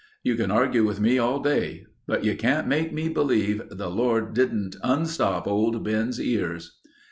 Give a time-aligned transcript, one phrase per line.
[0.23, 4.33] You can argue with me all day but you can't make me believe the Lord
[4.33, 6.79] didn't unstop old Ben's ears."